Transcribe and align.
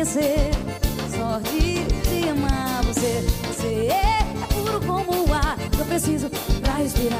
conhecer, 0.00 0.50
sorte 1.16 1.84
de 2.08 2.28
amar 2.30 2.82
você. 2.84 3.20
Você 3.46 3.86
é 3.86 4.24
puro 4.52 4.80
como 4.84 5.28
o 5.28 5.32
ar 5.32 5.56
que 5.56 5.78
eu 5.78 5.86
preciso 5.86 6.28
pra 6.60 6.74
respirar. 6.74 7.18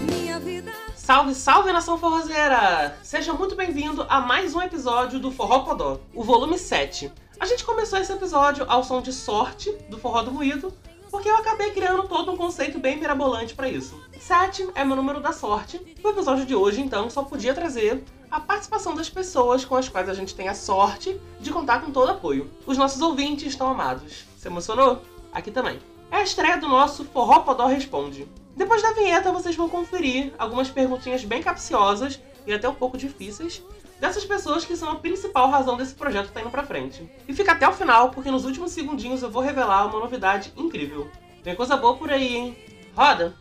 Minha 0.00 0.40
vida. 0.40 0.72
Salve, 0.96 1.34
salve 1.34 1.70
nação 1.70 1.96
forrozeira! 1.96 2.96
Seja 3.04 3.32
muito 3.32 3.54
bem-vindo 3.54 4.04
a 4.08 4.20
mais 4.20 4.52
um 4.54 4.62
episódio 4.62 5.20
do 5.20 5.30
Forró 5.30 5.60
Podó, 5.60 6.00
o 6.12 6.24
volume 6.24 6.58
7. 6.58 7.12
A 7.42 7.44
gente 7.44 7.64
começou 7.64 7.98
esse 7.98 8.12
episódio 8.12 8.64
ao 8.68 8.84
som 8.84 9.02
de 9.02 9.12
Sorte, 9.12 9.68
do 9.88 9.98
Forró 9.98 10.22
do 10.22 10.30
Moído, 10.30 10.72
porque 11.10 11.28
eu 11.28 11.34
acabei 11.34 11.72
criando 11.72 12.06
todo 12.06 12.30
um 12.30 12.36
conceito 12.36 12.78
bem 12.78 12.96
mirabolante 12.96 13.52
pra 13.52 13.68
isso. 13.68 14.00
7 14.16 14.68
é 14.76 14.84
meu 14.84 14.94
número 14.94 15.20
da 15.20 15.32
sorte. 15.32 15.80
O 16.04 16.08
episódio 16.08 16.46
de 16.46 16.54
hoje, 16.54 16.80
então, 16.80 17.10
só 17.10 17.24
podia 17.24 17.52
trazer 17.52 18.04
a 18.30 18.38
participação 18.38 18.94
das 18.94 19.10
pessoas 19.10 19.64
com 19.64 19.74
as 19.74 19.88
quais 19.88 20.08
a 20.08 20.14
gente 20.14 20.36
tem 20.36 20.46
a 20.46 20.54
sorte 20.54 21.20
de 21.40 21.50
contar 21.50 21.80
com 21.80 21.90
todo 21.90 22.12
apoio. 22.12 22.48
Os 22.64 22.78
nossos 22.78 23.02
ouvintes 23.02 23.48
estão 23.48 23.68
amados. 23.68 24.24
Se 24.38 24.46
emocionou? 24.46 25.02
Aqui 25.32 25.50
também. 25.50 25.80
É 26.12 26.18
a 26.18 26.22
estreia 26.22 26.58
do 26.58 26.68
nosso 26.68 27.04
Forró 27.06 27.40
Podó 27.40 27.66
Responde. 27.66 28.28
Depois 28.54 28.82
da 28.82 28.92
vinheta, 28.92 29.32
vocês 29.32 29.56
vão 29.56 29.68
conferir 29.68 30.32
algumas 30.38 30.70
perguntinhas 30.70 31.24
bem 31.24 31.42
capciosas 31.42 32.20
e 32.46 32.52
até 32.52 32.68
um 32.68 32.74
pouco 32.74 32.98
difíceis 32.98 33.62
dessas 34.00 34.24
pessoas 34.24 34.64
que 34.64 34.76
são 34.76 34.90
a 34.90 34.96
principal 34.96 35.48
razão 35.48 35.76
desse 35.76 35.94
projeto 35.94 36.26
estar 36.26 36.40
indo 36.40 36.50
pra 36.50 36.64
frente. 36.64 37.08
E 37.28 37.32
fica 37.32 37.52
até 37.52 37.68
o 37.68 37.72
final, 37.72 38.10
porque 38.10 38.30
nos 38.30 38.44
últimos 38.44 38.72
segundinhos 38.72 39.22
eu 39.22 39.30
vou 39.30 39.42
revelar 39.42 39.86
uma 39.86 40.00
novidade 40.00 40.52
incrível. 40.56 41.08
Tem 41.42 41.54
coisa 41.54 41.76
boa 41.76 41.96
por 41.96 42.10
aí, 42.10 42.36
hein? 42.36 42.58
Roda! 42.96 43.34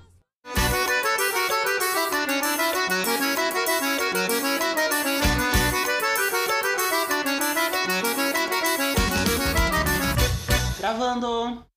Gravando! 10.79 11.70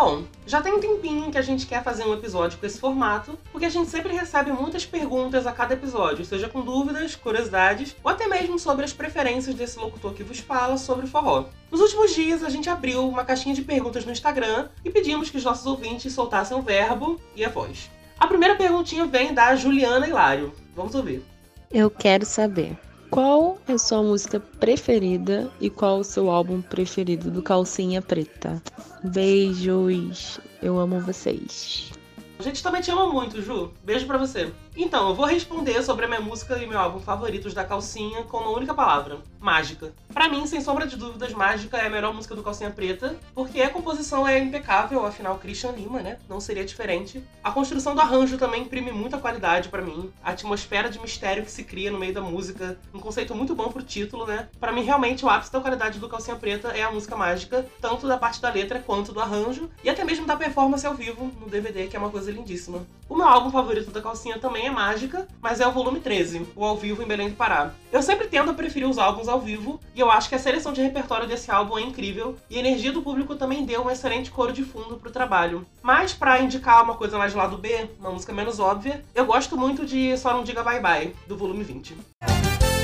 Bom, 0.00 0.22
já 0.46 0.62
tem 0.62 0.72
um 0.72 0.78
tempinho 0.78 1.28
que 1.28 1.36
a 1.36 1.42
gente 1.42 1.66
quer 1.66 1.82
fazer 1.82 2.04
um 2.04 2.14
episódio 2.14 2.56
com 2.56 2.64
esse 2.64 2.78
formato, 2.78 3.36
porque 3.50 3.66
a 3.66 3.68
gente 3.68 3.90
sempre 3.90 4.12
recebe 4.12 4.52
muitas 4.52 4.86
perguntas 4.86 5.44
a 5.44 5.50
cada 5.50 5.74
episódio, 5.74 6.24
seja 6.24 6.48
com 6.48 6.60
dúvidas, 6.60 7.16
curiosidades, 7.16 7.96
ou 8.04 8.08
até 8.08 8.28
mesmo 8.28 8.60
sobre 8.60 8.84
as 8.84 8.92
preferências 8.92 9.56
desse 9.56 9.76
locutor 9.76 10.14
que 10.14 10.22
vos 10.22 10.38
fala 10.38 10.78
sobre 10.78 11.08
forró. 11.08 11.46
Nos 11.68 11.80
últimos 11.80 12.14
dias, 12.14 12.44
a 12.44 12.48
gente 12.48 12.70
abriu 12.70 13.08
uma 13.08 13.24
caixinha 13.24 13.56
de 13.56 13.62
perguntas 13.62 14.04
no 14.04 14.12
Instagram 14.12 14.68
e 14.84 14.90
pedimos 14.90 15.30
que 15.30 15.36
os 15.36 15.42
nossos 15.42 15.66
ouvintes 15.66 16.12
soltassem 16.12 16.56
o 16.56 16.62
verbo 16.62 17.20
e 17.34 17.44
a 17.44 17.48
voz. 17.48 17.90
A 18.20 18.28
primeira 18.28 18.54
perguntinha 18.54 19.04
vem 19.04 19.34
da 19.34 19.56
Juliana 19.56 20.06
Hilário. 20.06 20.52
Vamos 20.76 20.94
ouvir. 20.94 21.24
Eu 21.72 21.90
quero 21.90 22.24
saber 22.24 22.78
qual 23.18 23.58
é 23.66 23.76
sua 23.76 24.00
música 24.00 24.38
preferida 24.38 25.50
e 25.60 25.68
qual 25.68 25.98
o 25.98 26.04
seu 26.04 26.30
álbum 26.30 26.62
preferido 26.62 27.32
do 27.32 27.42
Calcinha 27.42 28.00
Preta. 28.00 28.62
Beijos, 29.02 30.38
eu 30.62 30.78
amo 30.78 31.00
vocês. 31.00 31.90
A 32.38 32.44
gente 32.44 32.62
também 32.62 32.80
te 32.80 32.92
ama 32.92 33.12
muito, 33.12 33.42
Ju. 33.42 33.72
Beijo 33.82 34.06
pra 34.06 34.18
você. 34.18 34.52
Então, 34.80 35.08
eu 35.08 35.14
vou 35.16 35.26
responder 35.26 35.82
sobre 35.82 36.04
a 36.04 36.08
minha 36.08 36.20
música 36.20 36.56
e 36.56 36.64
meu 36.64 36.78
álbum 36.78 37.00
favoritos 37.00 37.52
da 37.52 37.64
Calcinha 37.64 38.22
com 38.22 38.36
uma 38.36 38.50
única 38.50 38.72
palavra: 38.72 39.18
mágica. 39.40 39.92
Pra 40.14 40.28
mim, 40.28 40.46
sem 40.46 40.60
sombra 40.60 40.86
de 40.86 40.96
dúvidas, 40.96 41.32
Mágica 41.32 41.78
é 41.78 41.86
a 41.86 41.90
melhor 41.90 42.14
música 42.14 42.34
do 42.34 42.44
Calcinha 42.44 42.70
Preta, 42.70 43.16
porque 43.34 43.60
a 43.60 43.70
composição 43.70 44.26
é 44.26 44.38
impecável, 44.38 45.04
afinal, 45.04 45.36
Christian 45.38 45.72
Lima, 45.72 46.00
né? 46.00 46.18
Não 46.28 46.40
seria 46.40 46.64
diferente. 46.64 47.22
A 47.42 47.50
construção 47.50 47.94
do 47.94 48.00
arranjo 48.00 48.38
também 48.38 48.62
imprime 48.62 48.92
muita 48.92 49.18
qualidade 49.18 49.68
pra 49.68 49.82
mim. 49.82 50.12
A 50.22 50.30
atmosfera 50.30 50.88
de 50.88 51.00
mistério 51.00 51.44
que 51.44 51.50
se 51.50 51.64
cria 51.64 51.90
no 51.90 51.98
meio 51.98 52.14
da 52.14 52.20
música, 52.20 52.78
um 52.94 53.00
conceito 53.00 53.34
muito 53.34 53.54
bom 53.56 53.70
pro 53.70 53.82
título, 53.82 54.26
né? 54.26 54.48
Pra 54.60 54.72
mim, 54.72 54.82
realmente, 54.82 55.24
o 55.24 55.28
ápice 55.28 55.52
da 55.52 55.60
qualidade 55.60 55.98
do 55.98 56.08
Calcinha 56.08 56.36
Preta 56.36 56.68
é 56.68 56.82
a 56.82 56.90
música 56.90 57.16
Mágica, 57.16 57.66
tanto 57.80 58.06
da 58.06 58.16
parte 58.16 58.40
da 58.40 58.50
letra 58.50 58.78
quanto 58.78 59.12
do 59.12 59.20
arranjo, 59.20 59.68
e 59.82 59.90
até 59.90 60.04
mesmo 60.04 60.24
da 60.24 60.36
performance 60.36 60.86
ao 60.86 60.94
vivo 60.94 61.32
no 61.40 61.48
DVD, 61.48 61.88
que 61.88 61.96
é 61.96 61.98
uma 61.98 62.10
coisa 62.10 62.30
lindíssima. 62.30 62.86
O 63.08 63.16
meu 63.16 63.26
álbum 63.26 63.50
favorito 63.50 63.90
da 63.90 64.02
Calcinha 64.02 64.38
também 64.38 64.67
é 64.68 64.70
Mágica, 64.70 65.26
mas 65.40 65.60
é 65.60 65.66
o 65.66 65.72
volume 65.72 65.98
13, 65.98 66.46
o 66.54 66.64
ao 66.64 66.76
vivo 66.76 67.02
em 67.02 67.06
Belém 67.06 67.30
do 67.30 67.34
Pará. 67.34 67.72
Eu 67.90 68.02
sempre 68.02 68.28
tendo 68.28 68.50
a 68.50 68.54
preferir 68.54 68.88
os 68.88 68.98
álbuns 68.98 69.28
ao 69.28 69.40
vivo, 69.40 69.80
e 69.94 70.00
eu 70.00 70.10
acho 70.10 70.28
que 70.28 70.34
a 70.34 70.38
seleção 70.38 70.72
de 70.72 70.82
repertório 70.82 71.26
desse 71.26 71.50
álbum 71.50 71.78
é 71.78 71.82
incrível, 71.82 72.36
e 72.48 72.56
a 72.56 72.60
energia 72.60 72.92
do 72.92 73.02
público 73.02 73.34
também 73.34 73.64
deu 73.64 73.84
um 73.84 73.90
excelente 73.90 74.30
coro 74.30 74.52
de 74.52 74.62
fundo 74.62 74.96
pro 74.96 75.10
trabalho. 75.10 75.66
Mas 75.82 76.12
pra 76.12 76.40
indicar 76.40 76.84
uma 76.84 76.94
coisa 76.94 77.18
mais 77.18 77.32
do 77.32 77.38
lado 77.38 77.56
B, 77.56 77.88
uma 77.98 78.10
música 78.10 78.32
menos 78.32 78.60
óbvia, 78.60 79.02
eu 79.14 79.24
gosto 79.24 79.56
muito 79.56 79.86
de 79.86 80.16
Só 80.18 80.32
Não 80.32 80.44
Diga 80.44 80.62
Bye 80.62 80.80
Bye, 80.80 81.16
do 81.26 81.36
volume 81.36 81.64
20. 81.64 81.96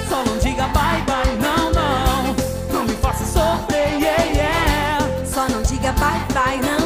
Só 0.08 0.22
não 0.24 0.38
diga 0.38 0.66
bye 0.68 1.02
bye, 1.02 1.36
não, 1.40 1.72
não. 1.72 2.72
Não 2.72 2.84
me 2.84 2.94
faça 2.94 3.24
sofrer, 3.24 4.00
yeah, 4.00 4.24
yeah. 4.24 5.26
Só 5.26 5.48
não 5.48 5.62
diga 5.62 5.92
bye 5.92 6.20
bye, 6.32 6.58
não. 6.58 6.83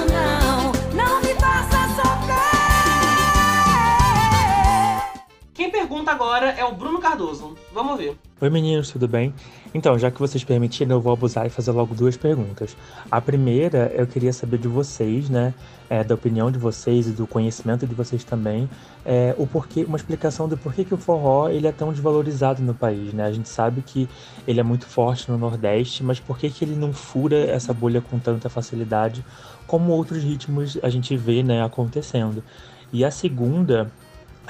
Agora 6.09 6.51
é 6.53 6.65
o 6.65 6.73
Bruno 6.73 6.99
Cardoso. 6.99 7.55
Vamos 7.73 7.99
ver. 7.99 8.17
Oi 8.41 8.49
meninos, 8.49 8.91
tudo 8.91 9.07
bem? 9.07 9.35
Então, 9.75 9.99
já 9.99 10.11
que 10.11 10.19
vocês 10.19 10.43
permitiram, 10.43 10.97
eu 10.97 11.01
vou 11.03 11.13
abusar 11.13 11.47
e 11.47 11.51
fazer 11.51 11.71
logo 11.71 11.95
duas 11.95 12.17
perguntas. 12.17 12.75
A 13.11 13.21
primeira, 13.21 13.93
eu 13.95 14.07
queria 14.07 14.33
saber 14.33 14.57
de 14.57 14.69
vocês, 14.69 15.29
né, 15.29 15.53
é, 15.91 16.03
da 16.03 16.15
opinião 16.15 16.51
de 16.51 16.59
vocês 16.59 17.07
e 17.09 17.11
do 17.11 17.27
conhecimento 17.27 17.87
de 17.87 17.95
vocês 17.95 18.25
também, 18.25 18.71
é, 19.05 19.35
o 19.37 19.47
porquê, 19.47 19.85
uma 19.85 19.99
explicação 19.99 20.49
do 20.49 20.57
porquê 20.57 20.83
que 20.83 20.95
o 20.95 20.97
forró 20.97 21.51
ele 21.51 21.67
é 21.67 21.73
tão 21.73 21.93
desvalorizado 21.93 22.63
no 22.63 22.73
país, 22.73 23.13
né? 23.13 23.27
A 23.27 23.33
gente 23.33 23.49
sabe 23.49 23.83
que 23.83 24.09
ele 24.47 24.61
é 24.61 24.63
muito 24.63 24.87
forte 24.87 25.31
no 25.31 25.37
Nordeste, 25.37 26.03
mas 26.03 26.19
por 26.19 26.39
que 26.39 26.49
que 26.49 26.65
ele 26.65 26.75
não 26.75 26.93
fura 26.93 27.37
essa 27.37 27.75
bolha 27.75 28.01
com 28.01 28.19
tanta 28.19 28.49
facilidade 28.49 29.23
como 29.67 29.93
outros 29.93 30.23
ritmos 30.23 30.79
a 30.83 30.89
gente 30.89 31.15
vê, 31.17 31.43
né, 31.43 31.63
acontecendo? 31.63 32.43
E 32.91 33.05
a 33.05 33.11
segunda, 33.11 33.93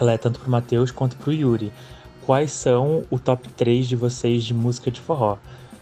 ela 0.00 0.12
é 0.12 0.18
tanto 0.18 0.40
pro 0.40 0.50
Matheus 0.50 0.90
quanto 0.90 1.16
pro 1.16 1.32
Yuri 1.32 1.72
quais 2.28 2.52
são 2.52 3.06
o 3.08 3.18
top 3.18 3.48
3 3.48 3.88
de 3.88 3.96
vocês 3.96 4.44
de 4.44 4.52
música 4.52 4.90
de 4.90 5.00
forró. 5.00 5.38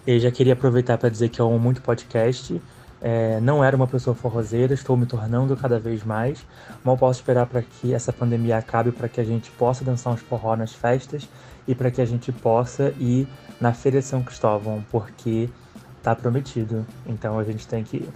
Eu 0.07 0.21
já 0.21 0.31
queria 0.31 0.53
aproveitar 0.53 0.97
para 0.97 1.09
dizer 1.09 1.29
que 1.29 1.41
eu 1.41 1.47
amo 1.49 1.59
muito 1.59 1.83
podcast. 1.83 2.63
É, 3.01 3.41
não 3.41 3.65
era 3.65 3.77
uma 3.77 3.89
pessoa 3.89 4.15
forrozeira, 4.15 4.73
estou 4.73 4.97
me 4.97 5.07
tornando 5.07 5.57
cada 5.57 5.81
vez 5.81 6.05
mais. 6.05 6.47
Mal 6.85 6.97
posso 6.97 7.19
esperar 7.19 7.47
para 7.47 7.63
que 7.63 7.93
essa 7.93 8.13
pandemia 8.13 8.59
acabe, 8.59 8.93
para 8.93 9.09
que 9.09 9.21
a 9.21 9.25
gente 9.25 9.51
possa 9.51 9.85
dançar 9.85 10.13
uns 10.13 10.21
forró 10.21 10.55
nas 10.55 10.73
festas 10.73 11.29
e 11.67 11.75
para 11.75 11.91
que 11.91 12.01
a 12.01 12.07
gente 12.07 12.31
possa 12.31 12.95
ir 13.01 13.27
na 13.61 13.73
Feira 13.73 13.99
de 13.99 14.05
São 14.05 14.23
Cristóvão, 14.23 14.85
porque 14.89 15.51
tá 16.01 16.15
prometido. 16.15 16.87
Então 17.05 17.41
a 17.41 17.43
gente 17.43 17.67
tem 17.67 17.83
que 17.83 17.97
ir. 17.97 18.09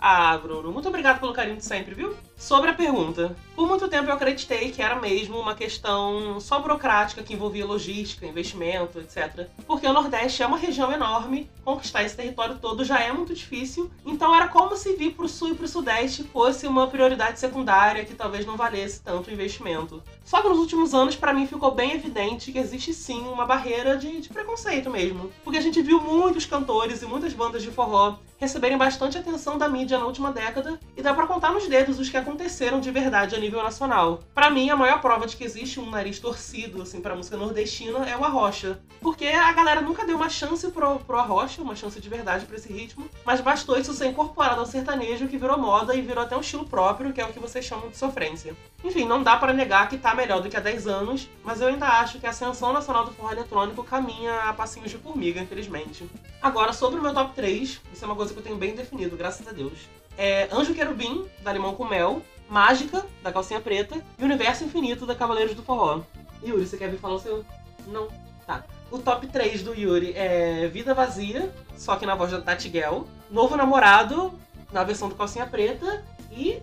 Ah, 0.00 0.38
Bruno, 0.38 0.72
muito 0.72 0.88
obrigado 0.88 1.20
pelo 1.20 1.34
carinho 1.34 1.58
de 1.58 1.64
sempre, 1.66 1.94
viu? 1.94 2.14
Sobre 2.36 2.70
a 2.70 2.74
pergunta. 2.74 3.36
Por 3.54 3.68
muito 3.68 3.88
tempo 3.88 4.10
eu 4.10 4.14
acreditei 4.14 4.70
que 4.70 4.82
era 4.82 4.96
mesmo 4.96 5.38
uma 5.38 5.54
questão 5.54 6.40
só 6.40 6.58
burocrática 6.58 7.22
que 7.22 7.32
envolvia 7.32 7.64
logística, 7.64 8.26
investimento, 8.26 8.98
etc. 8.98 9.48
Porque 9.66 9.86
o 9.86 9.92
Nordeste 9.92 10.42
é 10.42 10.46
uma 10.46 10.58
região 10.58 10.92
enorme, 10.92 11.48
conquistar 11.64 12.02
esse 12.02 12.16
território 12.16 12.58
todo 12.58 12.84
já 12.84 13.00
é 13.00 13.12
muito 13.12 13.32
difícil, 13.32 13.90
então 14.04 14.34
era 14.34 14.48
como 14.48 14.76
se 14.76 14.94
vir 14.94 15.12
pro 15.14 15.28
Sul 15.28 15.50
e 15.50 15.54
pro 15.54 15.68
Sudeste 15.68 16.24
fosse 16.24 16.66
uma 16.66 16.88
prioridade 16.88 17.38
secundária 17.38 18.04
que 18.04 18.14
talvez 18.14 18.44
não 18.44 18.56
valesse 18.56 19.00
tanto 19.00 19.30
o 19.30 19.32
investimento. 19.32 20.02
Só 20.24 20.42
que 20.42 20.48
nos 20.48 20.58
últimos 20.58 20.92
anos, 20.92 21.14
para 21.14 21.32
mim, 21.32 21.46
ficou 21.46 21.70
bem 21.70 21.92
evidente 21.92 22.50
que 22.50 22.58
existe 22.58 22.92
sim 22.92 23.20
uma 23.20 23.46
barreira 23.46 23.96
de, 23.96 24.20
de 24.20 24.28
preconceito 24.28 24.90
mesmo. 24.90 25.30
Porque 25.44 25.58
a 25.58 25.62
gente 25.62 25.80
viu 25.80 26.00
muitos 26.00 26.44
cantores 26.44 27.02
e 27.02 27.06
muitas 27.06 27.32
bandas 27.32 27.62
de 27.62 27.70
forró 27.70 28.18
receberem 28.38 28.76
bastante 28.76 29.16
atenção 29.16 29.56
da 29.56 29.68
mídia 29.68 29.98
na 29.98 30.04
última 30.04 30.30
década, 30.30 30.78
e 30.96 31.02
dá 31.02 31.14
pra 31.14 31.26
contar 31.26 31.52
nos 31.52 31.66
dedos 31.66 31.98
os 31.98 32.10
que 32.10 32.16
aconteceram 32.24 32.80
de 32.80 32.90
verdade 32.90 33.34
a 33.34 33.38
nível 33.38 33.62
nacional. 33.62 34.20
Pra 34.34 34.50
mim, 34.50 34.70
a 34.70 34.76
maior 34.76 35.00
prova 35.00 35.26
de 35.26 35.36
que 35.36 35.44
existe 35.44 35.78
um 35.78 35.90
nariz 35.90 36.18
torcido, 36.18 36.80
assim, 36.80 37.00
pra 37.00 37.14
música 37.14 37.36
nordestina 37.36 38.08
é 38.08 38.16
o 38.16 38.24
Arrocha. 38.24 38.80
Porque 39.00 39.26
a 39.26 39.52
galera 39.52 39.82
nunca 39.82 40.06
deu 40.06 40.16
uma 40.16 40.30
chance 40.30 40.66
pro, 40.70 40.98
pro 41.00 41.18
Arrocha, 41.18 41.60
uma 41.60 41.76
chance 41.76 42.00
de 42.00 42.08
verdade 42.08 42.46
pra 42.46 42.56
esse 42.56 42.72
ritmo, 42.72 43.08
mas 43.24 43.42
bastou 43.42 43.78
isso 43.78 43.92
ser 43.92 44.06
incorporado 44.06 44.60
ao 44.60 44.66
sertanejo, 44.66 45.28
que 45.28 45.36
virou 45.36 45.58
moda 45.58 45.94
e 45.94 46.00
virou 46.00 46.24
até 46.24 46.34
um 46.34 46.40
estilo 46.40 46.66
próprio, 46.66 47.12
que 47.12 47.20
é 47.20 47.26
o 47.26 47.32
que 47.32 47.38
vocês 47.38 47.64
chamam 47.64 47.90
de 47.90 47.98
sofrência. 47.98 48.56
Enfim, 48.82 49.04
não 49.04 49.22
dá 49.22 49.36
pra 49.36 49.52
negar 49.52 49.88
que 49.88 49.98
tá 49.98 50.14
melhor 50.14 50.40
do 50.40 50.48
que 50.48 50.56
há 50.56 50.60
10 50.60 50.86
anos, 50.86 51.28
mas 51.44 51.60
eu 51.60 51.68
ainda 51.68 51.86
acho 51.86 52.18
que 52.18 52.26
a 52.26 52.30
ascensão 52.30 52.72
nacional 52.72 53.04
do 53.04 53.12
forró 53.12 53.32
eletrônico 53.32 53.84
caminha 53.84 54.48
a 54.48 54.52
passinhos 54.54 54.90
de 54.90 54.96
formiga, 54.96 55.40
infelizmente. 55.40 56.08
Agora, 56.40 56.72
sobre 56.72 56.98
o 56.98 57.02
meu 57.02 57.12
top 57.12 57.34
3, 57.34 57.80
isso 57.92 58.04
é 58.04 58.06
uma 58.06 58.16
coisa 58.16 58.32
que 58.32 58.38
eu 58.38 58.44
tenho 58.44 58.56
bem 58.56 58.74
definido, 58.74 59.16
graças 59.16 59.46
a 59.46 59.52
Deus. 59.52 59.78
É 60.16 60.48
Anjo 60.52 60.74
Querubim, 60.74 61.26
da 61.44 61.52
Limão 61.52 61.74
com 61.74 61.84
Mel, 61.84 62.22
Mágica, 62.48 63.04
da 63.22 63.32
Calcinha 63.32 63.60
Preta, 63.60 64.02
e 64.18 64.24
Universo 64.24 64.64
Infinito, 64.64 65.06
da 65.06 65.14
Cavaleiros 65.14 65.54
do 65.54 65.62
Forró. 65.62 66.00
Yuri, 66.42 66.66
você 66.66 66.76
quer 66.76 66.90
vir 66.90 66.98
falar 66.98 67.14
o 67.14 67.20
seu? 67.20 67.44
Não. 67.86 68.08
Tá. 68.46 68.64
O 68.90 68.98
top 68.98 69.26
3 69.26 69.62
do 69.62 69.74
Yuri 69.74 70.12
é 70.14 70.68
Vida 70.68 70.92
Vazia, 70.92 71.52
só 71.76 71.96
que 71.96 72.04
na 72.04 72.14
voz 72.14 72.30
da 72.30 72.40
Tati 72.40 72.70
Gell. 72.70 73.06
Novo 73.30 73.56
Namorado, 73.56 74.38
na 74.72 74.84
versão 74.84 75.08
do 75.08 75.14
Calcinha 75.14 75.46
Preta. 75.46 76.04
E 76.30 76.60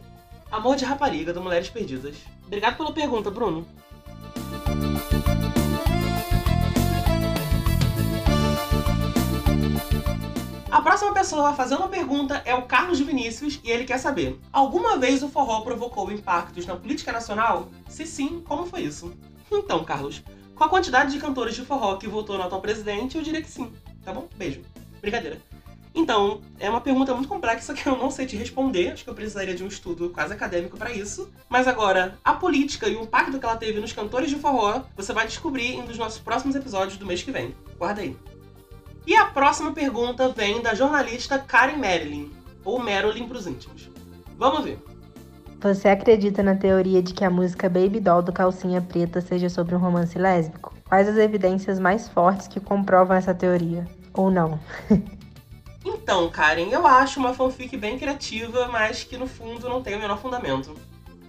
Amor 0.52 0.76
de 0.76 0.84
Rapariga, 0.84 1.34
do 1.34 1.42
Mulheres 1.42 1.70
Perdidas. 1.70 2.18
Obrigado 2.46 2.76
pela 2.76 2.92
pergunta, 2.92 3.32
Bruno. 3.32 3.66
Próxima 10.92 11.14
pessoa 11.14 11.52
a 11.52 11.54
fazer 11.54 11.76
uma 11.76 11.88
pergunta 11.88 12.42
é 12.44 12.54
o 12.54 12.64
Carlos 12.64 13.00
Vinícius 13.00 13.62
e 13.64 13.72
ele 13.72 13.86
quer 13.86 13.98
saber: 13.98 14.38
Alguma 14.52 14.98
vez 14.98 15.24
o 15.24 15.30
forró 15.30 15.62
provocou 15.62 16.12
impactos 16.12 16.66
na 16.66 16.76
política 16.76 17.14
nacional? 17.14 17.70
Se 17.88 18.06
sim, 18.06 18.44
como 18.46 18.66
foi 18.66 18.82
isso? 18.82 19.14
Então, 19.50 19.86
Carlos, 19.86 20.22
com 20.54 20.66
a 20.66 20.68
quantidade 20.68 21.14
de 21.14 21.18
cantores 21.18 21.56
de 21.56 21.64
forró 21.64 21.96
que 21.96 22.10
votou 22.10 22.38
no 22.38 22.44
atual 22.44 22.60
presidente, 22.60 23.16
eu 23.16 23.24
diria 23.24 23.42
que 23.42 23.50
sim. 23.50 23.72
Tá 24.04 24.12
bom? 24.12 24.28
Beijo. 24.36 24.64
Brincadeira. 25.00 25.40
Então, 25.96 26.42
é 26.60 26.70
uma 26.70 26.82
pergunta 26.82 27.14
muito 27.14 27.30
complexa 27.30 27.74
que 27.74 27.88
eu 27.88 27.98
não 27.98 28.12
sei 28.12 28.26
te 28.26 28.36
responder. 28.36 28.92
Acho 28.92 29.06
que 29.06 29.10
eu 29.10 29.16
precisaria 29.16 29.56
de 29.56 29.64
um 29.64 29.68
estudo 29.68 30.10
quase 30.10 30.34
acadêmico 30.34 30.76
para 30.76 30.92
isso. 30.92 31.32
Mas 31.48 31.70
agora, 31.70 32.20
a 32.22 32.34
política 32.34 32.90
e 32.90 32.98
o 32.98 33.04
impacto 33.04 33.40
que 33.40 33.46
ela 33.46 33.56
teve 33.56 33.80
nos 33.80 33.94
cantores 33.94 34.30
de 34.30 34.36
forró, 34.36 34.82
você 34.98 35.14
vai 35.14 35.26
descobrir 35.26 35.76
em 35.76 35.84
um 35.84 35.86
dos 35.86 35.98
nossos 35.98 36.20
próximos 36.20 36.54
episódios 36.54 36.98
do 36.98 37.06
mês 37.06 37.24
que 37.24 37.32
vem. 37.32 37.56
Guarda 37.78 38.02
aí. 38.02 38.18
E 39.06 39.16
a 39.16 39.26
próxima 39.26 39.72
pergunta 39.72 40.30
vem 40.30 40.62
da 40.62 40.76
jornalista 40.76 41.40
Karen 41.40 41.78
Marilyn, 41.78 42.32
ou 42.64 42.80
Marilyn 42.80 43.28
pros 43.28 43.48
íntimos. 43.48 43.90
Vamos 44.38 44.64
ver. 44.64 44.80
Você 45.60 45.90
acredita 45.90 46.42
na 46.42 46.56
teoria 46.56 47.02
de 47.04 47.14
que 47.14 47.24
a 47.24 47.30
música 47.30 47.70
Baby 47.70 48.00
Doll 48.00 48.24
do 48.24 48.34
Calcinha 48.34 48.82
Preta 48.82 49.22
seja 49.22 49.50
sobre 49.50 49.76
um 49.76 49.80
romance 49.80 50.18
lésbico? 50.18 50.74
Quais 50.88 51.08
as 51.08 51.18
evidências 51.18 51.80
mais 51.80 52.10
fortes 52.10 52.48
que 52.48 52.60
comprovam 52.60 53.16
essa 53.16 53.34
teoria? 53.34 53.88
Ou 54.14 54.32
não? 54.32 54.60
Então, 55.84 56.30
Karen, 56.30 56.70
eu 56.70 56.86
acho 56.86 57.20
uma 57.20 57.34
fanfic 57.34 57.76
bem 57.76 57.98
criativa, 57.98 58.68
mas 58.68 59.04
que 59.04 59.18
no 59.18 59.26
fundo 59.26 59.68
não 59.68 59.82
tem 59.82 59.96
o 59.96 60.00
menor 60.00 60.20
fundamento. 60.20 60.76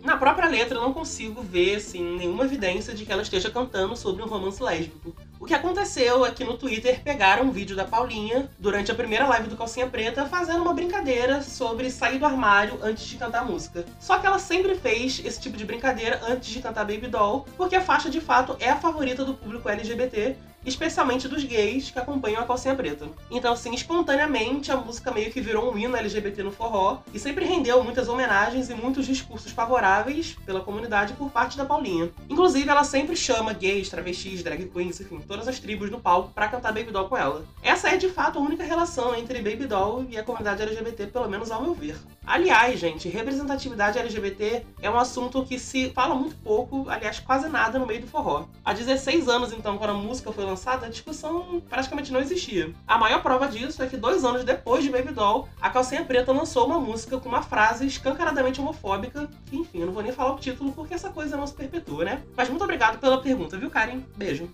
Na 0.03 0.17
própria 0.17 0.49
letra 0.49 0.77
eu 0.77 0.83
não 0.83 0.93
consigo 0.93 1.43
ver 1.43 1.77
assim, 1.77 2.17
nenhuma 2.19 2.45
evidência 2.45 2.93
de 2.93 3.07
que 3.07 3.13
ela 3.13 3.23
esteja 3.23 3.51
cantando 3.51 3.97
sobre 3.97 4.21
um 4.21 4.27
romance 4.27 4.61
lésbico. 4.61 5.15
O 5.39 5.47
que 5.47 5.55
aconteceu 5.55 6.27
é 6.27 6.33
que 6.33 6.43
no 6.43 6.59
Twitter 6.59 7.01
pegaram 7.05 7.45
um 7.45 7.53
vídeo 7.53 7.77
da 7.77 7.85
Paulinha, 7.85 8.51
durante 8.59 8.91
a 8.91 8.95
primeira 8.97 9.29
live 9.29 9.49
do 9.49 9.57
Calcinha 9.57 9.87
Preta, 9.87 10.27
fazendo 10.27 10.63
uma 10.63 10.75
brincadeira 10.75 11.41
sobre 11.41 11.89
sair 11.89 12.19
do 12.19 12.27
armário 12.27 12.81
antes 12.83 13.05
de 13.05 13.17
cantar 13.17 13.45
música. 13.45 13.85
Só 14.01 14.19
que 14.19 14.27
ela 14.27 14.41
sempre 14.41 14.75
fez 14.75 15.23
esse 15.25 15.41
tipo 15.41 15.57
de 15.57 15.65
brincadeira 15.65 16.21
antes 16.29 16.49
de 16.49 16.61
cantar 16.61 16.85
Baby 16.85 17.07
Doll, 17.07 17.47
porque 17.57 17.77
a 17.77 17.81
faixa 17.81 18.11
de 18.11 18.21
fato 18.21 18.57
é 18.59 18.71
a 18.71 18.77
favorita 18.77 19.25
do 19.25 19.35
público 19.35 19.69
LGBT 19.69 20.37
especialmente 20.65 21.29
dos 21.29 21.45
gays 21.45 21.91
que 21.91 21.99
acompanham 21.99 22.43
a 22.43 22.47
calcinha 22.47 22.75
preta. 22.75 23.09
Então, 23.31 23.53
assim, 23.53 23.75
espontaneamente 23.75 24.71
a 24.71 24.77
música 24.77 25.11
meio 25.11 25.31
que 25.31 25.41
virou 25.41 25.73
um 25.73 25.79
hino 25.79 25.97
LGBT 25.97 26.43
no 26.43 26.53
forró 26.53 26.99
e 27.13 27.19
sempre 27.19 27.45
rendeu 27.45 27.83
muitas 27.83 28.09
homenagens 28.09 28.71
e 28.71 28.75
muitos 28.75 29.07
discursos 29.07 29.53
favoráveis 29.53 30.37
pela 30.47 30.61
comunidade 30.61 31.15
por 31.15 31.31
parte 31.31 31.57
da 31.57 31.65
Paulinha. 31.65 32.11
Inclusive, 32.29 32.69
ela 32.69 32.85
sempre 32.85 33.17
chama 33.17 33.53
gays, 33.53 33.89
travestis, 33.89 34.43
drag 34.43 34.67
queens, 34.67 35.01
enfim, 35.01 35.21
todas 35.21 35.49
as 35.49 35.59
tribos 35.59 35.91
no 35.91 36.01
palco 36.01 36.33
para 36.33 36.49
cantar 36.49 36.73
Baby 36.73 36.91
Doll 36.91 37.09
com 37.09 37.17
ela. 37.17 37.45
Essa 37.63 37.91
é 37.91 37.97
de 37.97 38.09
fato 38.09 38.39
a 38.39 38.43
única 38.43 38.65
relação 38.65 39.15
entre 39.15 39.43
Baby 39.43 39.67
Doll 39.67 40.07
e 40.09 40.19
a 40.19 40.23
comunidade 40.23 40.63
LGBT, 40.63 41.07
pelo 41.07 41.29
menos 41.29 41.51
ao 41.51 41.63
meu 41.63 41.75
ver. 41.75 41.97
Aliás, 42.25 42.79
gente, 42.79 43.09
representatividade 43.09 43.99
LGBT 43.99 44.65
é 44.81 44.89
um 44.89 44.97
assunto 44.97 45.45
que 45.45 45.59
se 45.59 45.91
fala 45.91 46.15
muito 46.15 46.37
pouco, 46.37 46.89
aliás, 46.89 47.19
quase 47.19 47.49
nada 47.49 47.79
no 47.79 47.87
meio 47.87 48.01
do 48.01 48.07
forró. 48.07 48.45
Há 48.65 48.73
16 48.73 49.29
anos, 49.29 49.53
então, 49.53 49.77
quando 49.77 49.91
a 49.91 49.95
música 49.95 50.31
foi 50.31 50.45
lançada, 50.45 50.87
a 50.87 50.89
discussão 50.89 51.61
praticamente 51.69 52.13
não 52.13 52.21
existia. 52.21 52.73
A 52.87 52.97
maior 52.97 53.23
prova 53.23 53.49
disso 53.49 53.83
é 53.83 53.89
que 53.89 53.97
dois 53.97 54.25
anos 54.25 54.45
depois 54.45 54.85
de 54.85 54.91
Baby 54.91 55.13
Doll, 55.13 55.49
a 55.61 55.69
Calcinha 55.69 56.05
Preta 56.05 56.33
lançou 56.33 56.67
uma 56.67 56.79
música 56.79 57.19
com 57.19 57.29
uma 57.29 57.43
frase 57.43 57.87
escancaradamente 57.87 58.61
homofóbica, 58.61 59.29
que, 59.47 59.57
enfim, 59.57 59.81
eu 59.81 59.87
não 59.87 59.93
vou 59.93 60.03
nem 60.03 60.13
falar 60.13 60.35
o 60.35 60.39
título 60.39 60.73
porque 60.73 60.95
essa 60.95 61.11
coisa 61.11 61.37
não 61.37 61.47
se 61.47 61.55
perpetua, 61.55 62.05
né? 62.05 62.23
Mas 62.37 62.49
muito 62.49 62.63
obrigado 62.63 62.99
pela 63.01 63.21
pergunta, 63.21 63.59
viu, 63.59 63.69
Karen? 63.69 64.01
Beijo. 64.17 64.49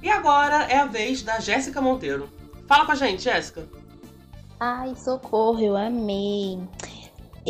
E 0.00 0.08
agora 0.08 0.64
é 0.64 0.76
a 0.76 0.86
vez 0.86 1.22
da 1.22 1.40
Jéssica 1.40 1.80
Monteiro. 1.80 2.28
Fala 2.68 2.86
com 2.86 2.92
a 2.92 2.94
gente, 2.94 3.24
Jéssica. 3.24 3.66
Ai, 4.60 4.94
socorro, 4.96 5.60
eu 5.60 5.76
amei. 5.76 6.58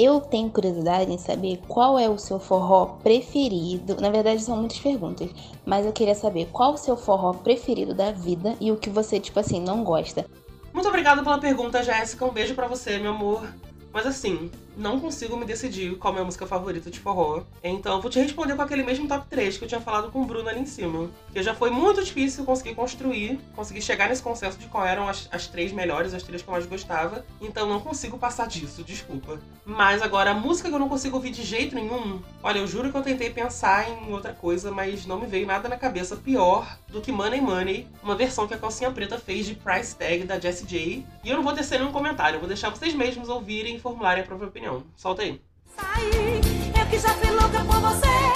Eu 0.00 0.20
tenho 0.20 0.48
curiosidade 0.48 1.10
em 1.10 1.18
saber 1.18 1.60
qual 1.66 1.98
é 1.98 2.08
o 2.08 2.16
seu 2.16 2.38
forró 2.38 2.86
preferido. 3.02 4.00
Na 4.00 4.10
verdade, 4.10 4.40
são 4.40 4.56
muitas 4.56 4.78
perguntas, 4.78 5.28
mas 5.66 5.84
eu 5.84 5.92
queria 5.92 6.14
saber 6.14 6.46
qual 6.52 6.74
o 6.74 6.76
seu 6.76 6.96
forró 6.96 7.32
preferido 7.32 7.92
da 7.92 8.12
vida 8.12 8.54
e 8.60 8.70
o 8.70 8.76
que 8.76 8.88
você, 8.88 9.18
tipo 9.18 9.40
assim, 9.40 9.60
não 9.60 9.82
gosta. 9.82 10.24
Muito 10.72 10.88
obrigada 10.88 11.20
pela 11.20 11.38
pergunta, 11.38 11.82
Jéssica. 11.82 12.24
Um 12.24 12.30
beijo 12.30 12.54
para 12.54 12.68
você, 12.68 12.96
meu 12.98 13.10
amor. 13.10 13.52
Mas 13.92 14.06
assim, 14.06 14.48
não 14.78 15.00
consigo 15.00 15.36
me 15.36 15.44
decidir 15.44 15.96
qual 15.96 16.12
é 16.12 16.14
a 16.14 16.18
minha 16.18 16.24
música 16.24 16.46
favorita 16.46 16.90
de 16.90 17.00
forró. 17.00 17.42
Então 17.62 18.00
vou 18.00 18.10
te 18.10 18.20
responder 18.20 18.54
com 18.54 18.62
aquele 18.62 18.84
mesmo 18.84 19.08
top 19.08 19.26
3 19.28 19.58
que 19.58 19.64
eu 19.64 19.68
tinha 19.68 19.80
falado 19.80 20.10
com 20.10 20.22
o 20.22 20.24
Bruno 20.24 20.48
ali 20.48 20.60
em 20.60 20.66
cima. 20.66 21.10
Que 21.32 21.42
já 21.42 21.54
foi 21.54 21.70
muito 21.70 22.02
difícil 22.02 22.44
conseguir 22.44 22.74
construir, 22.74 23.40
conseguir 23.56 23.82
chegar 23.82 24.08
nesse 24.08 24.22
consenso 24.22 24.56
de 24.56 24.66
qual 24.68 24.86
eram 24.86 25.08
as, 25.08 25.28
as 25.32 25.48
três 25.48 25.72
melhores, 25.72 26.14
as 26.14 26.22
três 26.22 26.42
que 26.42 26.48
eu 26.48 26.52
mais 26.52 26.64
gostava. 26.64 27.24
Então 27.40 27.68
não 27.68 27.80
consigo 27.80 28.16
passar 28.16 28.46
disso, 28.46 28.84
desculpa. 28.84 29.40
Mas 29.66 30.00
agora, 30.00 30.30
a 30.30 30.34
música 30.34 30.68
que 30.68 30.74
eu 30.74 30.78
não 30.78 30.88
consigo 30.88 31.16
ouvir 31.16 31.30
de 31.30 31.42
jeito 31.42 31.74
nenhum, 31.74 32.22
olha, 32.42 32.58
eu 32.58 32.66
juro 32.66 32.90
que 32.90 32.96
eu 32.96 33.02
tentei 33.02 33.30
pensar 33.30 33.90
em 33.90 34.12
outra 34.12 34.32
coisa, 34.32 34.70
mas 34.70 35.04
não 35.04 35.20
me 35.20 35.26
veio 35.26 35.46
nada 35.46 35.68
na 35.68 35.76
cabeça 35.76 36.16
pior 36.16 36.78
do 36.88 37.00
que 37.00 37.12
Money 37.12 37.40
Money, 37.40 37.86
uma 38.02 38.14
versão 38.14 38.46
que 38.46 38.54
a 38.54 38.58
Calcinha 38.58 38.90
Preta 38.90 39.18
fez 39.18 39.46
de 39.46 39.54
Price 39.54 39.94
Tag 39.94 40.24
da 40.24 40.38
Jessie 40.38 40.66
J. 40.66 41.04
E 41.24 41.28
eu 41.28 41.36
não 41.36 41.42
vou 41.42 41.52
descer 41.52 41.78
nenhum 41.78 41.92
comentário, 41.92 42.36
eu 42.36 42.40
vou 42.40 42.48
deixar 42.48 42.70
vocês 42.70 42.94
mesmos 42.94 43.28
ouvirem 43.28 43.76
e 43.76 43.80
formularem 43.80 44.22
a 44.22 44.26
própria 44.26 44.48
opinião. 44.48 44.67
Solta 44.96 45.22
aí. 45.22 45.40
Saí, 45.76 46.42
eu 46.78 46.86
que 46.86 46.98
já 46.98 47.08
fui 47.14 47.30
louca 47.30 47.64
por 47.64 47.80
você. 47.80 48.27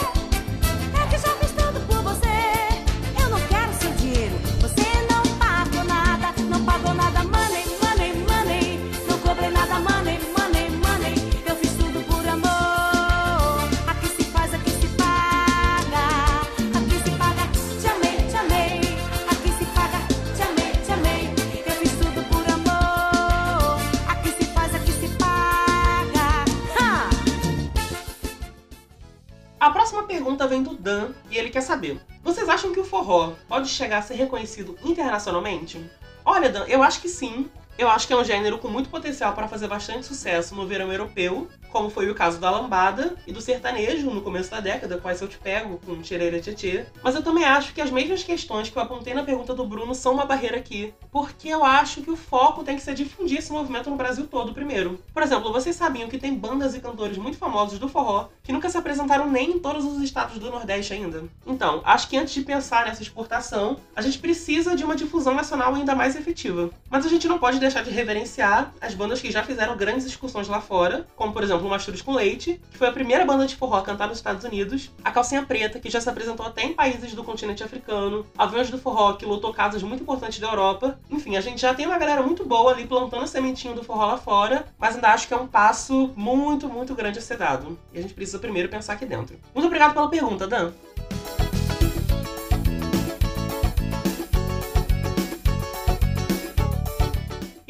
Pergunta 30.42 30.46
vem 30.46 30.62
do 30.62 30.74
Dan 30.74 31.12
e 31.30 31.38
ele 31.38 31.50
quer 31.50 31.60
saber: 31.60 32.00
Vocês 32.22 32.48
acham 32.48 32.72
que 32.72 32.80
o 32.80 32.84
forró 32.84 33.32
pode 33.48 33.68
chegar 33.68 33.98
a 33.98 34.02
ser 34.02 34.14
reconhecido 34.14 34.76
internacionalmente? 34.84 35.84
Olha, 36.24 36.48
Dan, 36.48 36.64
eu 36.66 36.82
acho 36.82 37.00
que 37.00 37.08
sim. 37.08 37.48
Eu 37.78 37.88
acho 37.88 38.06
que 38.06 38.12
é 38.12 38.16
um 38.16 38.24
gênero 38.24 38.58
com 38.58 38.68
muito 38.68 38.90
potencial 38.90 39.32
para 39.32 39.48
fazer 39.48 39.66
bastante 39.66 40.06
sucesso 40.06 40.54
no 40.54 40.66
verão 40.66 40.92
europeu, 40.92 41.48
como 41.70 41.88
foi 41.88 42.10
o 42.10 42.14
caso 42.14 42.38
da 42.38 42.50
lambada 42.50 43.16
e 43.26 43.32
do 43.32 43.40
sertanejo 43.40 44.10
no 44.10 44.20
começo 44.20 44.50
da 44.50 44.60
década, 44.60 45.00
Essa 45.06 45.24
Eu 45.24 45.28
Te 45.28 45.38
Pego, 45.38 45.80
com 45.84 46.00
Tcherere 46.02 46.40
Tchê. 46.40 46.84
Mas 47.02 47.14
eu 47.14 47.22
também 47.22 47.44
acho 47.44 47.72
que 47.72 47.80
as 47.80 47.90
mesmas 47.90 48.22
questões 48.22 48.68
que 48.68 48.76
eu 48.76 48.82
apontei 48.82 49.14
na 49.14 49.24
pergunta 49.24 49.54
do 49.54 49.64
Bruno 49.64 49.94
são 49.94 50.12
uma 50.12 50.26
barreira 50.26 50.58
aqui, 50.58 50.92
porque 51.10 51.48
eu 51.48 51.64
acho 51.64 52.02
que 52.02 52.10
o 52.10 52.16
foco 52.16 52.62
tem 52.62 52.76
que 52.76 52.82
ser 52.82 52.94
difundir 52.94 53.38
esse 53.38 53.50
movimento 53.50 53.88
no 53.88 53.96
Brasil 53.96 54.26
todo 54.26 54.52
primeiro. 54.52 55.00
Por 55.12 55.22
exemplo, 55.22 55.50
vocês 55.50 55.74
sabiam 55.74 56.10
que 56.10 56.18
tem 56.18 56.34
bandas 56.34 56.74
e 56.74 56.80
cantores 56.80 57.16
muito 57.16 57.38
famosos 57.38 57.78
do 57.78 57.88
forró 57.88 58.28
que 58.42 58.52
nunca 58.52 58.68
se 58.68 58.76
apresentaram 58.76 59.30
nem 59.30 59.52
em 59.52 59.58
todos 59.58 59.84
os 59.84 60.02
estados 60.02 60.38
do 60.38 60.50
Nordeste 60.50 60.92
ainda? 60.92 61.24
Então, 61.46 61.80
acho 61.84 62.08
que 62.08 62.18
antes 62.18 62.34
de 62.34 62.42
pensar 62.42 62.84
nessa 62.84 63.02
exportação, 63.02 63.78
a 63.96 64.02
gente 64.02 64.18
precisa 64.18 64.76
de 64.76 64.84
uma 64.84 64.94
difusão 64.94 65.34
nacional 65.34 65.74
ainda 65.74 65.94
mais 65.94 66.16
efetiva. 66.16 66.70
Mas 66.90 67.06
a 67.06 67.08
gente 67.08 67.26
não 67.26 67.38
pode 67.38 67.58
deixar 67.58 67.71
de 67.80 67.90
reverenciar 67.90 68.74
as 68.80 68.94
bandas 68.94 69.20
que 69.20 69.30
já 69.30 69.42
fizeram 69.42 69.76
grandes 69.76 70.04
excursões 70.04 70.48
lá 70.48 70.60
fora, 70.60 71.06
como 71.16 71.32
por 71.32 71.42
exemplo 71.42 71.66
o 71.66 71.70
Mastruz 71.70 72.02
com 72.02 72.12
Leite, 72.12 72.60
que 72.70 72.78
foi 72.78 72.88
a 72.88 72.92
primeira 72.92 73.24
banda 73.24 73.46
de 73.46 73.56
forró 73.56 73.76
a 73.76 73.82
cantar 73.82 74.08
nos 74.08 74.18
Estados 74.18 74.44
Unidos, 74.44 74.90
a 75.04 75.10
Calcinha 75.10 75.44
Preta, 75.44 75.78
que 75.78 75.88
já 75.88 76.00
se 76.00 76.08
apresentou 76.08 76.44
até 76.44 76.62
em 76.62 76.74
países 76.74 77.14
do 77.14 77.24
continente 77.24 77.62
africano, 77.62 78.26
Aviões 78.36 78.70
do 78.70 78.78
Forró, 78.78 79.14
que 79.14 79.24
lotou 79.24 79.54
casas 79.54 79.82
muito 79.82 80.02
importantes 80.02 80.38
da 80.40 80.48
Europa. 80.48 80.98
Enfim, 81.10 81.36
a 81.36 81.40
gente 81.40 81.60
já 81.60 81.72
tem 81.72 81.86
uma 81.86 81.98
galera 81.98 82.22
muito 82.22 82.44
boa 82.44 82.72
ali 82.72 82.86
plantando 82.86 83.22
a 83.22 83.26
sementinha 83.26 83.74
do 83.74 83.84
forró 83.84 84.06
lá 84.06 84.18
fora, 84.18 84.66
mas 84.78 84.96
ainda 84.96 85.08
acho 85.08 85.28
que 85.28 85.34
é 85.34 85.36
um 85.36 85.46
passo 85.46 86.10
muito, 86.16 86.68
muito 86.68 86.94
grande 86.94 87.18
a 87.18 87.22
ser 87.22 87.36
dado. 87.36 87.78
E 87.92 87.98
a 87.98 88.02
gente 88.02 88.14
precisa 88.14 88.38
primeiro 88.38 88.68
pensar 88.68 88.94
aqui 88.94 89.06
dentro. 89.06 89.38
Muito 89.54 89.66
obrigado 89.66 89.94
pela 89.94 90.08
pergunta, 90.08 90.46
Dan. 90.46 90.72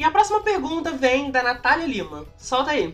E 0.03 0.05
a 0.05 0.11
próxima 0.11 0.41
pergunta 0.41 0.91
vem 0.91 1.31
da 1.31 1.41
Natália 1.41 1.87
Lima. 1.87 2.25
Solta 2.37 2.71
aí. 2.71 2.93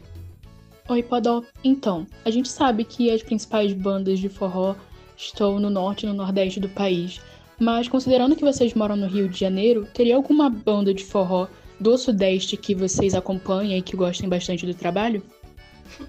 Oi, 0.87 1.01
Podó. 1.01 1.41
Então, 1.63 2.05
a 2.23 2.29
gente 2.29 2.47
sabe 2.47 2.83
que 2.83 3.09
as 3.09 3.23
principais 3.23 3.73
bandas 3.73 4.19
de 4.19 4.29
forró 4.29 4.75
estou 5.17 5.59
no 5.59 5.71
norte 5.71 6.05
e 6.05 6.07
no 6.07 6.13
nordeste 6.13 6.59
do 6.59 6.69
país, 6.69 7.19
mas 7.59 7.87
considerando 7.87 8.35
que 8.35 8.45
vocês 8.45 8.75
moram 8.75 8.95
no 8.95 9.07
Rio 9.07 9.27
de 9.27 9.39
Janeiro, 9.39 9.87
teria 9.91 10.15
alguma 10.15 10.51
banda 10.51 10.93
de 10.93 11.03
forró 11.03 11.47
do 11.79 11.97
sudeste 11.97 12.55
que 12.55 12.75
vocês 12.75 13.15
acompanham 13.15 13.75
e 13.75 13.81
que 13.81 13.97
gostem 13.97 14.29
bastante 14.29 14.67
do 14.67 14.75
trabalho? 14.75 15.23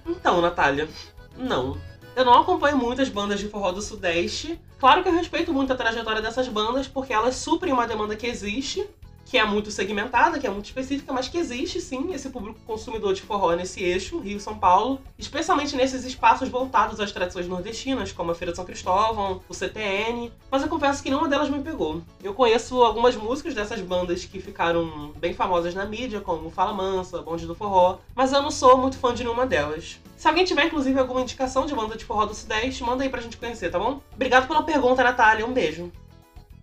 Então, 0.05 0.39
Natália, 0.39 0.87
não. 1.35 1.79
Eu 2.15 2.25
não 2.25 2.39
acompanho 2.39 2.77
muitas 2.77 3.09
bandas 3.09 3.39
de 3.39 3.47
forró 3.47 3.71
do 3.71 3.81
Sudeste. 3.81 4.61
Claro 4.77 5.01
que 5.01 5.09
eu 5.09 5.13
respeito 5.13 5.51
muito 5.51 5.73
a 5.73 5.75
trajetória 5.75 6.21
dessas 6.21 6.47
bandas, 6.47 6.87
porque 6.87 7.11
elas 7.11 7.37
suprem 7.37 7.73
uma 7.73 7.87
demanda 7.87 8.15
que 8.15 8.27
existe, 8.27 8.87
que 9.25 9.37
é 9.37 9.45
muito 9.45 9.71
segmentada, 9.71 10.39
que 10.39 10.47
é 10.47 10.49
muito 10.49 10.65
específica, 10.65 11.13
mas 11.13 11.27
que 11.27 11.37
existe 11.37 11.79
sim 11.79 12.13
esse 12.13 12.29
público 12.29 12.59
consumidor 12.65 13.13
de 13.13 13.21
forró 13.21 13.53
nesse 13.55 13.81
eixo, 13.83 14.19
Rio-São 14.19 14.57
Paulo, 14.57 14.99
especialmente 15.17 15.75
nesses 15.75 16.03
espaços 16.03 16.49
voltados 16.49 16.99
às 16.99 17.11
tradições 17.11 17.47
nordestinas, 17.47 18.11
como 18.11 18.31
a 18.31 18.35
Feira 18.35 18.51
de 18.51 18.57
São 18.57 18.65
Cristóvão, 18.65 19.41
o 19.47 19.53
CTN, 19.53 20.31
mas 20.49 20.61
eu 20.61 20.67
confesso 20.67 21.01
que 21.01 21.09
nenhuma 21.09 21.29
delas 21.29 21.49
me 21.49 21.61
pegou. 21.61 22.01
Eu 22.23 22.33
conheço 22.33 22.81
algumas 22.83 23.15
músicas 23.15 23.53
dessas 23.53 23.79
bandas 23.81 24.25
que 24.25 24.41
ficaram 24.41 25.13
bem 25.17 25.33
famosas 25.33 25.73
na 25.73 25.85
mídia, 25.85 26.19
como 26.19 26.49
Fala 26.49 26.73
Mansa, 26.73 27.21
Bonde 27.21 27.45
do 27.45 27.55
Forró, 27.55 27.99
mas 28.15 28.33
eu 28.33 28.41
não 28.41 28.51
sou 28.51 28.77
muito 28.77 28.97
fã 28.97 29.13
de 29.13 29.23
nenhuma 29.23 29.45
delas. 29.45 29.99
Se 30.21 30.27
alguém 30.27 30.45
tiver, 30.45 30.65
inclusive, 30.65 30.99
alguma 30.99 31.21
indicação 31.21 31.65
de 31.65 31.73
banda 31.73 31.97
de 31.97 32.05
forró 32.05 32.27
do 32.27 32.35
Sudeste, 32.35 32.83
manda 32.83 33.03
aí 33.03 33.09
pra 33.09 33.21
gente 33.21 33.37
conhecer, 33.37 33.71
tá 33.71 33.79
bom? 33.79 33.99
Obrigado 34.13 34.47
pela 34.47 34.61
pergunta, 34.61 35.03
Natália. 35.03 35.47
Um 35.47 35.51
beijo. 35.51 35.91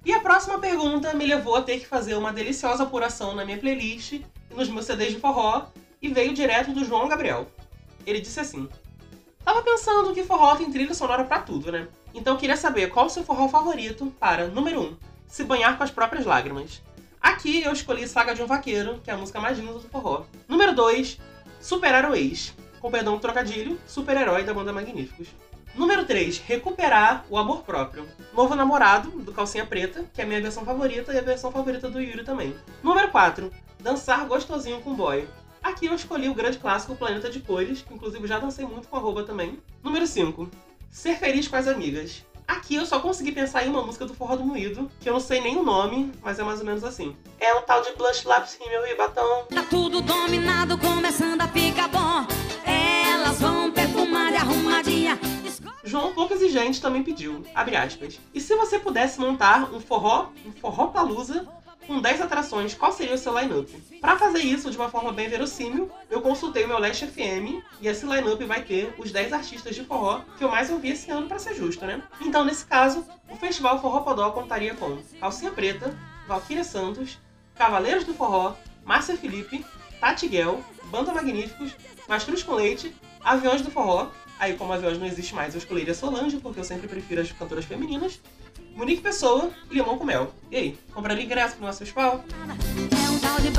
E 0.04 0.12
a 0.12 0.20
próxima 0.20 0.58
pergunta 0.58 1.12
me 1.14 1.26
levou 1.26 1.56
a 1.56 1.62
ter 1.62 1.80
que 1.80 1.86
fazer 1.86 2.14
uma 2.14 2.32
deliciosa 2.32 2.84
apuração 2.84 3.34
na 3.34 3.44
minha 3.44 3.58
playlist 3.58 4.12
e 4.12 4.24
nos 4.54 4.68
meus 4.68 4.86
CDs 4.86 5.12
de 5.12 5.20
forró 5.20 5.66
e 6.00 6.08
veio 6.08 6.32
direto 6.32 6.72
do 6.72 6.84
João 6.84 7.08
Gabriel. 7.08 7.46
Ele 8.06 8.20
disse 8.20 8.40
assim: 8.40 8.68
Tava 9.44 9.62
pensando 9.62 10.14
que 10.14 10.24
forró 10.24 10.56
tem 10.56 10.70
trilha 10.70 10.94
sonora 10.94 11.24
pra 11.24 11.40
tudo, 11.40 11.72
né? 11.72 11.88
Então 12.14 12.36
queria 12.36 12.56
saber 12.56 12.90
qual 12.90 13.06
o 13.06 13.10
seu 13.10 13.24
forró 13.24 13.48
favorito 13.48 14.12
para, 14.18 14.46
número 14.46 14.80
1, 14.80 14.84
um, 14.84 14.96
se 15.26 15.44
banhar 15.44 15.76
com 15.76 15.84
as 15.84 15.90
próprias 15.90 16.24
lágrimas. 16.24 16.82
Aqui 17.20 17.62
eu 17.62 17.72
escolhi 17.72 18.06
Saga 18.06 18.34
de 18.34 18.42
um 18.42 18.46
Vaqueiro, 18.46 19.00
que 19.02 19.10
é 19.10 19.14
a 19.14 19.16
música 19.16 19.40
mais 19.40 19.58
linda 19.58 19.72
do 19.72 19.88
forró. 19.88 20.24
Número 20.46 20.74
2, 20.74 21.18
Superar 21.60 22.08
o 22.08 22.14
Ex, 22.14 22.54
com 22.80 22.90
perdão 22.90 23.14
do 23.14 23.20
trocadilho, 23.20 23.78
super-herói 23.86 24.44
da 24.44 24.54
banda 24.54 24.72
Magníficos. 24.72 25.28
Número 25.78 26.04
3, 26.04 26.38
recuperar 26.38 27.24
o 27.30 27.38
amor 27.38 27.62
próprio. 27.62 28.08
Novo 28.34 28.56
namorado, 28.56 29.10
do 29.10 29.32
Calcinha 29.32 29.64
Preta, 29.64 30.04
que 30.12 30.20
é 30.20 30.24
a 30.24 30.26
minha 30.26 30.42
versão 30.42 30.64
favorita 30.64 31.14
e 31.14 31.18
a 31.18 31.22
versão 31.22 31.52
favorita 31.52 31.88
do 31.88 32.00
Yuri 32.00 32.24
também. 32.24 32.52
Número 32.82 33.08
4, 33.12 33.48
dançar 33.78 34.26
gostosinho 34.26 34.80
com 34.80 34.92
boy. 34.92 35.28
Aqui 35.62 35.86
eu 35.86 35.94
escolhi 35.94 36.28
o 36.28 36.34
grande 36.34 36.58
clássico 36.58 36.96
Planeta 36.96 37.30
de 37.30 37.38
Cores, 37.38 37.82
que 37.82 37.94
inclusive 37.94 38.26
já 38.26 38.40
dancei 38.40 38.66
muito 38.66 38.88
com 38.88 38.96
a 38.96 38.98
roupa 38.98 39.22
também. 39.22 39.56
Número 39.80 40.04
5, 40.04 40.50
ser 40.90 41.16
feliz 41.16 41.46
com 41.46 41.54
as 41.54 41.68
amigas. 41.68 42.24
Aqui 42.48 42.74
eu 42.74 42.84
só 42.84 42.98
consegui 42.98 43.30
pensar 43.30 43.64
em 43.64 43.68
uma 43.68 43.82
música 43.82 44.04
do 44.04 44.14
Forró 44.14 44.34
do 44.34 44.44
Moído, 44.44 44.90
que 44.98 45.08
eu 45.08 45.12
não 45.12 45.20
sei 45.20 45.40
nem 45.40 45.58
o 45.58 45.62
nome, 45.62 46.10
mas 46.22 46.40
é 46.40 46.42
mais 46.42 46.58
ou 46.58 46.66
menos 46.66 46.82
assim. 46.82 47.14
É 47.38 47.54
um 47.54 47.62
tal 47.62 47.82
de 47.82 47.92
Blush 47.92 48.24
Lápis 48.24 48.58
Rímel 48.60 48.84
e 48.84 48.96
Batom. 48.96 49.44
Tá 49.48 49.62
tudo 49.70 50.00
dominado, 50.00 50.76
começando 50.76 51.40
a 51.40 51.46
Exigente 56.48 56.80
também 56.80 57.02
pediu, 57.02 57.44
abre 57.54 57.76
aspas. 57.76 58.18
E 58.32 58.40
se 58.40 58.56
você 58.56 58.78
pudesse 58.78 59.20
montar 59.20 59.70
um 59.70 59.78
forró, 59.78 60.30
um 60.46 60.52
forró 60.52 60.86
palusa 60.86 61.46
com 61.86 62.00
10 62.00 62.22
atrações, 62.22 62.72
qual 62.72 62.90
seria 62.90 63.16
o 63.16 63.18
seu 63.18 63.38
line-up? 63.38 63.70
Para 64.00 64.18
fazer 64.18 64.38
isso 64.38 64.70
de 64.70 64.76
uma 64.78 64.88
forma 64.88 65.12
bem 65.12 65.28
verossímil, 65.28 65.90
eu 66.08 66.22
consultei 66.22 66.64
o 66.64 66.68
meu 66.68 66.78
Last 66.78 67.06
FM 67.06 67.62
e 67.82 67.86
esse 67.86 68.06
line-up 68.06 68.42
vai 68.44 68.62
ter 68.62 68.94
os 68.96 69.12
10 69.12 69.34
artistas 69.34 69.74
de 69.74 69.84
forró 69.84 70.22
que 70.38 70.44
eu 70.44 70.48
mais 70.48 70.70
ouvi 70.70 70.88
esse 70.88 71.10
ano 71.10 71.28
para 71.28 71.38
ser 71.38 71.54
justo, 71.54 71.84
né? 71.84 72.02
Então, 72.22 72.46
nesse 72.46 72.64
caso, 72.64 73.06
o 73.28 73.36
Festival 73.36 73.78
Forró 73.82 74.00
Podó 74.00 74.30
contaria 74.30 74.74
com 74.74 74.96
Calcinha 75.20 75.50
Preta, 75.50 75.94
Valquíria 76.26 76.64
Santos, 76.64 77.18
Cavaleiros 77.56 78.04
do 78.04 78.14
Forró, 78.14 78.54
Márcia 78.86 79.18
Felipe, 79.18 79.66
Tati 80.00 80.26
Guel, 80.28 80.64
Banda 80.84 81.12
Magníficos, 81.12 81.72
Mastruz 82.08 82.42
com 82.42 82.54
Leite, 82.54 82.96
Aviões 83.22 83.60
do 83.60 83.70
Forró, 83.70 84.08
aí 84.38 84.54
como 84.54 84.72
Aviões 84.72 84.98
não 84.98 85.06
existe 85.06 85.34
mais, 85.34 85.54
eu 85.54 85.58
escolheria 85.58 85.94
Solange, 85.94 86.38
porque 86.38 86.60
eu 86.60 86.64
sempre 86.64 86.88
prefiro 86.88 87.20
as 87.20 87.30
cantoras 87.32 87.64
femininas, 87.64 88.20
Monique 88.74 89.02
Pessoa 89.02 89.50
e 89.70 89.74
Limão 89.74 89.98
com 89.98 90.04
Mel. 90.04 90.32
E 90.50 90.56
aí, 90.56 90.78
compraria 90.94 91.24
ingresso 91.24 91.56
pro 91.56 91.66
nosso 91.66 91.80
festival? 91.80 92.24
É 92.30 93.10
um 93.10 93.18
tal 93.18 93.40
de 93.40 93.50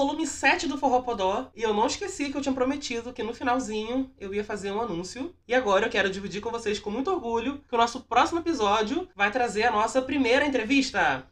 volume 0.00 0.26
7 0.26 0.66
do 0.66 0.78
Forró 0.78 1.02
Podó. 1.02 1.50
E 1.54 1.62
eu 1.62 1.74
não 1.74 1.86
esqueci 1.86 2.30
que 2.30 2.36
eu 2.36 2.40
tinha 2.40 2.54
prometido 2.54 3.12
que 3.12 3.22
no 3.22 3.34
finalzinho 3.34 4.10
eu 4.18 4.32
ia 4.32 4.42
fazer 4.42 4.72
um 4.72 4.80
anúncio. 4.80 5.34
E 5.46 5.54
agora 5.54 5.84
eu 5.84 5.90
quero 5.90 6.08
dividir 6.08 6.40
com 6.40 6.50
vocês 6.50 6.80
com 6.80 6.90
muito 6.90 7.10
orgulho 7.10 7.62
que 7.68 7.74
o 7.74 7.78
nosso 7.78 8.00
próximo 8.00 8.40
episódio 8.40 9.06
vai 9.14 9.30
trazer 9.30 9.64
a 9.64 9.70
nossa 9.70 10.00
primeira 10.00 10.46
entrevista. 10.46 11.26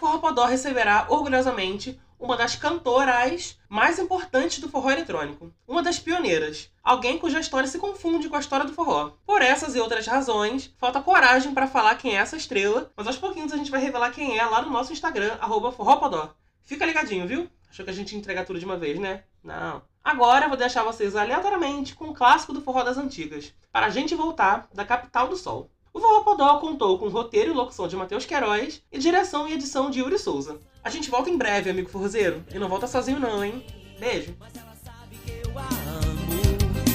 Forró 0.00 0.18
Podó 0.18 0.44
receberá 0.44 1.06
orgulhosamente 1.08 2.00
uma 2.18 2.36
das 2.36 2.56
cantoras 2.56 3.58
mais 3.68 3.98
importantes 3.98 4.58
do 4.58 4.68
forró 4.68 4.90
eletrônico, 4.90 5.52
uma 5.66 5.82
das 5.82 5.98
pioneiras, 5.98 6.70
alguém 6.82 7.18
cuja 7.18 7.40
história 7.40 7.68
se 7.68 7.78
confunde 7.78 8.28
com 8.28 8.36
a 8.36 8.40
história 8.40 8.64
do 8.64 8.72
forró. 8.72 9.12
Por 9.26 9.42
essas 9.42 9.74
e 9.74 9.80
outras 9.80 10.06
razões, 10.06 10.74
falta 10.78 11.02
coragem 11.02 11.52
para 11.52 11.66
falar 11.66 11.96
quem 11.96 12.16
é 12.16 12.20
essa 12.20 12.36
estrela, 12.36 12.90
mas 12.96 13.06
aos 13.06 13.18
pouquinhos 13.18 13.52
a 13.52 13.56
gente 13.56 13.70
vai 13.70 13.80
revelar 13.80 14.10
quem 14.10 14.38
é 14.38 14.44
lá 14.44 14.62
no 14.62 14.70
nosso 14.70 14.92
Instagram, 14.92 15.36
arroba 15.40 15.72
forrópodó. 15.72 16.34
Fica 16.62 16.86
ligadinho, 16.86 17.26
viu? 17.26 17.48
Achou 17.70 17.84
que 17.84 17.90
a 17.90 17.94
gente 17.94 18.12
ia 18.12 18.18
entregar 18.18 18.44
tudo 18.44 18.58
de 18.58 18.64
uma 18.64 18.76
vez, 18.76 18.98
né? 18.98 19.24
Não. 19.42 19.82
Agora 20.02 20.44
eu 20.44 20.48
vou 20.48 20.58
deixar 20.58 20.82
vocês 20.82 21.16
aleatoriamente 21.16 21.94
com 21.94 22.06
um 22.06 22.14
clássico 22.14 22.52
do 22.52 22.60
forró 22.60 22.82
das 22.82 22.96
antigas, 22.96 23.52
para 23.72 23.86
a 23.86 23.90
gente 23.90 24.14
voltar 24.14 24.68
da 24.72 24.84
capital 24.84 25.28
do 25.28 25.36
sol. 25.36 25.70
O 25.96 25.98
Forró 25.98 26.20
Podó 26.20 26.58
contou 26.58 26.98
com 26.98 27.08
roteiro 27.08 27.52
e 27.52 27.54
locução 27.54 27.88
de 27.88 27.96
Matheus 27.96 28.26
Queiroz 28.26 28.82
e 28.92 28.98
direção 28.98 29.48
e 29.48 29.54
edição 29.54 29.88
de 29.88 30.00
Yuri 30.00 30.18
Souza. 30.18 30.60
A 30.86 30.88
gente 30.88 31.10
volta 31.10 31.28
em 31.28 31.36
breve, 31.36 31.68
amigo 31.68 31.88
forrozeiro. 31.88 32.44
E 32.54 32.60
não 32.60 32.68
volta 32.68 32.86
sozinho 32.86 33.18
não, 33.18 33.44
hein? 33.44 33.66
Beijo. 33.98 34.36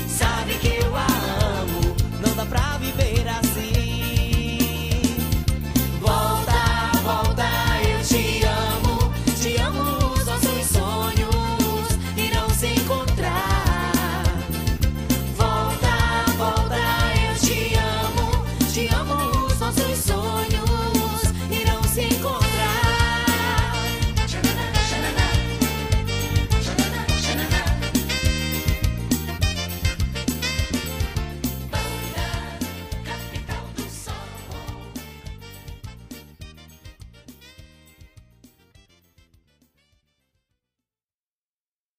Sabe 0.07 0.53
que 0.59 0.81
eu 0.81 0.95
a 0.95 1.07
amo, 1.59 1.93
não 2.25 2.33
dá 2.33 2.45
pra 2.45 2.77
viver 2.77 3.27
assim. 3.27 3.50